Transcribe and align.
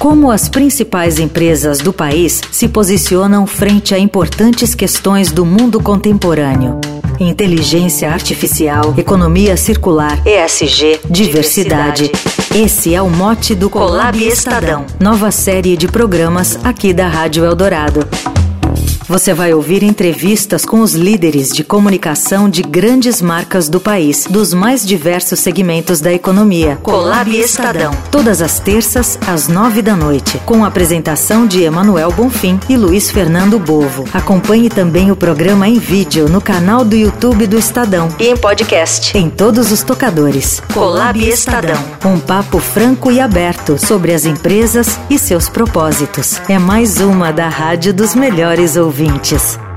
Como 0.00 0.30
as 0.30 0.48
principais 0.48 1.18
empresas 1.18 1.80
do 1.80 1.92
país 1.92 2.40
se 2.50 2.66
posicionam 2.66 3.46
frente 3.46 3.94
a 3.94 3.98
importantes 3.98 4.74
questões 4.74 5.30
do 5.30 5.44
mundo 5.44 5.78
contemporâneo. 5.78 6.80
Inteligência 7.20 8.10
artificial, 8.10 8.94
economia 8.96 9.58
circular, 9.58 10.18
ESG, 10.26 11.00
diversidade. 11.04 12.10
Esse 12.54 12.94
é 12.94 13.02
o 13.02 13.10
mote 13.10 13.54
do 13.54 13.68
Colab 13.68 14.16
Estadão, 14.26 14.86
nova 14.98 15.30
série 15.30 15.76
de 15.76 15.86
programas 15.86 16.58
aqui 16.64 16.94
da 16.94 17.06
Rádio 17.06 17.44
Eldorado. 17.44 18.00
Você 19.10 19.34
vai 19.34 19.52
ouvir 19.52 19.82
entrevistas 19.82 20.64
com 20.64 20.82
os 20.82 20.94
líderes 20.94 21.48
de 21.48 21.64
comunicação 21.64 22.48
de 22.48 22.62
grandes 22.62 23.20
marcas 23.20 23.68
do 23.68 23.80
país, 23.80 24.24
dos 24.30 24.54
mais 24.54 24.86
diversos 24.86 25.40
segmentos 25.40 26.00
da 26.00 26.12
economia. 26.12 26.78
Colab 26.80 27.28
Estadão. 27.36 27.90
Todas 28.08 28.40
as 28.40 28.60
terças, 28.60 29.18
às 29.26 29.48
nove 29.48 29.82
da 29.82 29.96
noite, 29.96 30.40
com 30.46 30.64
a 30.64 30.68
apresentação 30.68 31.44
de 31.44 31.64
Emanuel 31.64 32.12
Bonfim 32.12 32.60
e 32.68 32.76
Luiz 32.76 33.10
Fernando 33.10 33.58
Bovo. 33.58 34.04
Acompanhe 34.14 34.68
também 34.68 35.10
o 35.10 35.16
programa 35.16 35.66
em 35.66 35.80
vídeo 35.80 36.28
no 36.28 36.40
canal 36.40 36.84
do 36.84 36.94
YouTube 36.94 37.48
do 37.48 37.58
Estadão 37.58 38.08
e 38.16 38.28
em 38.28 38.36
podcast 38.36 39.18
em 39.18 39.28
todos 39.28 39.72
os 39.72 39.82
tocadores. 39.82 40.62
Colab 40.72 41.18
Estadão. 41.18 41.82
Um 42.04 42.20
papo 42.20 42.60
franco 42.60 43.10
e 43.10 43.18
aberto 43.18 43.76
sobre 43.76 44.14
as 44.14 44.24
empresas 44.24 45.00
e 45.10 45.18
seus 45.18 45.48
propósitos. 45.48 46.40
É 46.48 46.60
mais 46.60 47.00
uma 47.00 47.32
da 47.32 47.48
Rádio 47.48 47.92
dos 47.92 48.14
Melhores 48.14 48.76
Ouvintes 48.76 48.99
ouvintes. 49.00 49.69